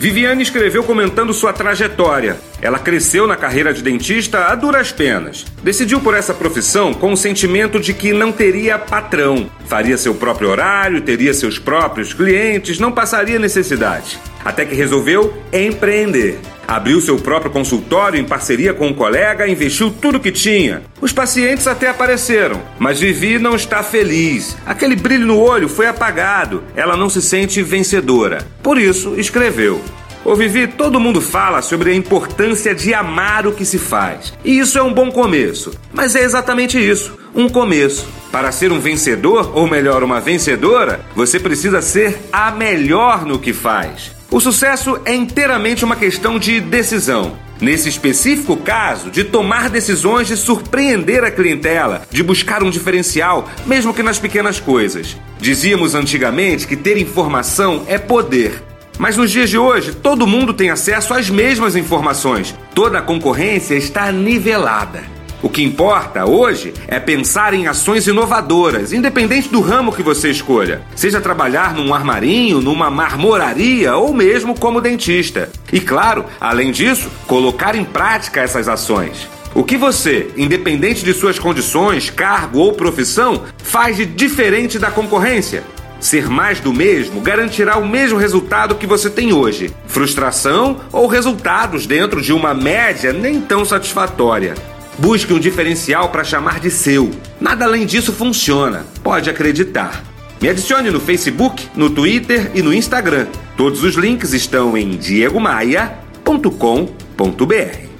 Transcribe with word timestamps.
Viviane 0.00 0.42
escreveu 0.42 0.82
comentando 0.82 1.34
sua 1.34 1.52
trajetória. 1.52 2.38
Ela 2.62 2.78
cresceu 2.78 3.26
na 3.26 3.36
carreira 3.36 3.70
de 3.70 3.82
dentista 3.82 4.46
a 4.46 4.54
duras 4.54 4.90
penas. 4.90 5.44
Decidiu 5.62 6.00
por 6.00 6.14
essa 6.14 6.32
profissão 6.32 6.94
com 6.94 7.12
o 7.12 7.16
sentimento 7.18 7.78
de 7.78 7.92
que 7.92 8.10
não 8.10 8.32
teria 8.32 8.78
patrão. 8.78 9.50
Faria 9.66 9.98
seu 9.98 10.14
próprio 10.14 10.48
horário, 10.48 11.02
teria 11.02 11.34
seus 11.34 11.58
próprios 11.58 12.14
clientes, 12.14 12.78
não 12.78 12.90
passaria 12.90 13.38
necessidade. 13.38 14.18
Até 14.44 14.64
que 14.64 14.74
resolveu 14.74 15.34
empreender. 15.52 16.38
Abriu 16.70 17.00
seu 17.00 17.18
próprio 17.18 17.50
consultório 17.50 18.20
em 18.20 18.24
parceria 18.24 18.72
com 18.72 18.86
um 18.86 18.94
colega 18.94 19.48
investiu 19.48 19.90
tudo 19.90 20.20
que 20.20 20.30
tinha. 20.30 20.82
Os 21.00 21.12
pacientes 21.12 21.66
até 21.66 21.88
apareceram, 21.88 22.62
mas 22.78 23.00
Vivi 23.00 23.40
não 23.40 23.56
está 23.56 23.82
feliz. 23.82 24.56
Aquele 24.64 24.94
brilho 24.94 25.26
no 25.26 25.40
olho 25.40 25.68
foi 25.68 25.88
apagado. 25.88 26.62
Ela 26.76 26.96
não 26.96 27.10
se 27.10 27.20
sente 27.20 27.60
vencedora. 27.60 28.46
Por 28.62 28.78
isso, 28.78 29.16
escreveu: 29.18 29.82
Ô 30.24 30.36
Vivi, 30.36 30.68
todo 30.68 31.00
mundo 31.00 31.20
fala 31.20 31.60
sobre 31.60 31.90
a 31.90 31.94
importância 31.94 32.72
de 32.72 32.94
amar 32.94 33.46
o 33.46 33.52
que 33.52 33.64
se 33.64 33.78
faz. 33.78 34.32
E 34.44 34.58
isso 34.58 34.78
é 34.78 34.82
um 34.82 34.92
bom 34.92 35.10
começo. 35.10 35.72
Mas 35.92 36.14
é 36.14 36.22
exatamente 36.22 36.78
isso, 36.78 37.18
um 37.34 37.48
começo. 37.48 38.06
Para 38.30 38.52
ser 38.52 38.70
um 38.70 38.78
vencedor, 38.78 39.50
ou 39.56 39.66
melhor, 39.66 40.04
uma 40.04 40.20
vencedora, 40.20 41.00
você 41.16 41.40
precisa 41.40 41.82
ser 41.82 42.16
a 42.32 42.52
melhor 42.52 43.24
no 43.26 43.40
que 43.40 43.52
faz. 43.52 44.19
O 44.30 44.38
sucesso 44.38 45.00
é 45.04 45.12
inteiramente 45.12 45.84
uma 45.84 45.96
questão 45.96 46.38
de 46.38 46.60
decisão. 46.60 47.36
Nesse 47.60 47.88
específico 47.88 48.56
caso, 48.56 49.10
de 49.10 49.24
tomar 49.24 49.68
decisões 49.68 50.28
de 50.28 50.36
surpreender 50.36 51.24
a 51.24 51.32
clientela, 51.32 52.02
de 52.08 52.22
buscar 52.22 52.62
um 52.62 52.70
diferencial, 52.70 53.50
mesmo 53.66 53.92
que 53.92 54.04
nas 54.04 54.20
pequenas 54.20 54.60
coisas. 54.60 55.16
Dizíamos 55.40 55.96
antigamente 55.96 56.68
que 56.68 56.76
ter 56.76 56.96
informação 56.96 57.84
é 57.88 57.98
poder. 57.98 58.62
Mas 58.96 59.16
nos 59.16 59.32
dias 59.32 59.50
de 59.50 59.58
hoje, 59.58 59.94
todo 59.94 60.28
mundo 60.28 60.54
tem 60.54 60.70
acesso 60.70 61.12
às 61.12 61.28
mesmas 61.28 61.74
informações. 61.74 62.54
Toda 62.72 62.98
a 62.98 63.02
concorrência 63.02 63.74
está 63.74 64.12
nivelada. 64.12 65.02
O 65.42 65.48
que 65.48 65.62
importa 65.62 66.26
hoje 66.26 66.74
é 66.86 67.00
pensar 67.00 67.54
em 67.54 67.66
ações 67.66 68.06
inovadoras, 68.06 68.92
independente 68.92 69.48
do 69.48 69.60
ramo 69.60 69.92
que 69.92 70.02
você 70.02 70.30
escolha. 70.30 70.82
Seja 70.94 71.20
trabalhar 71.20 71.74
num 71.74 71.94
armarinho, 71.94 72.60
numa 72.60 72.90
marmoraria 72.90 73.96
ou 73.96 74.12
mesmo 74.12 74.58
como 74.58 74.80
dentista. 74.80 75.50
E 75.72 75.80
claro, 75.80 76.26
além 76.38 76.70
disso, 76.70 77.08
colocar 77.26 77.74
em 77.74 77.84
prática 77.84 78.40
essas 78.40 78.68
ações. 78.68 79.28
O 79.54 79.64
que 79.64 79.76
você, 79.76 80.30
independente 80.36 81.04
de 81.04 81.12
suas 81.12 81.38
condições, 81.38 82.10
cargo 82.10 82.60
ou 82.60 82.74
profissão, 82.74 83.42
faz 83.58 83.96
de 83.96 84.04
diferente 84.04 84.78
da 84.78 84.90
concorrência? 84.90 85.64
Ser 85.98 86.30
mais 86.30 86.60
do 86.60 86.72
mesmo 86.72 87.20
garantirá 87.20 87.76
o 87.76 87.86
mesmo 87.86 88.18
resultado 88.18 88.74
que 88.74 88.86
você 88.86 89.10
tem 89.10 89.32
hoje: 89.32 89.70
frustração 89.86 90.80
ou 90.92 91.06
resultados 91.06 91.86
dentro 91.86 92.22
de 92.22 92.32
uma 92.32 92.54
média 92.54 93.12
nem 93.12 93.40
tão 93.40 93.64
satisfatória. 93.64 94.54
Busque 94.98 95.32
um 95.32 95.38
diferencial 95.38 96.10
para 96.10 96.24
chamar 96.24 96.60
de 96.60 96.70
seu. 96.70 97.10
Nada 97.40 97.64
além 97.64 97.86
disso 97.86 98.12
funciona, 98.12 98.84
pode 99.02 99.30
acreditar. 99.30 100.04
Me 100.40 100.48
adicione 100.48 100.90
no 100.90 101.00
Facebook, 101.00 101.68
no 101.76 101.90
Twitter 101.90 102.50
e 102.54 102.62
no 102.62 102.72
Instagram. 102.72 103.26
Todos 103.56 103.82
os 103.82 103.94
links 103.94 104.32
estão 104.32 104.76
em 104.76 104.90
diegomaia.com.br. 104.90 107.90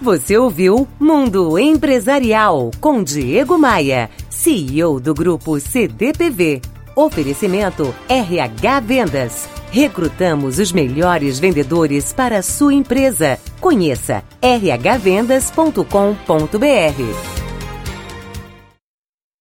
Você 0.00 0.36
ouviu 0.36 0.86
Mundo 1.00 1.58
Empresarial 1.58 2.70
com 2.80 3.02
Diego 3.02 3.56
Maia, 3.56 4.10
CEO 4.28 5.00
do 5.00 5.14
grupo 5.14 5.58
CDPV. 5.58 6.60
Oferecimento 6.94 7.94
RH 8.08 8.80
Vendas. 8.80 9.48
Recrutamos 9.76 10.58
os 10.58 10.72
melhores 10.72 11.38
vendedores 11.38 12.10
para 12.10 12.38
a 12.38 12.42
sua 12.42 12.72
empresa. 12.72 13.38
Conheça 13.60 14.24
rhvendas.com.br. 14.40 17.35